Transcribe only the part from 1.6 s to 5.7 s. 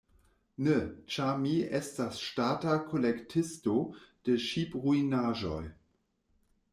estas ŝtata kolektisto de ŝipruinaĵoj.